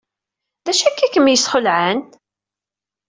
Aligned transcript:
D 0.65 0.67
acu 0.71 0.85
akka 0.89 1.03
ay 1.05 1.11
kem-yesxelɛen? 1.13 1.99